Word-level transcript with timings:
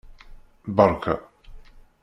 Berka! 0.79 1.15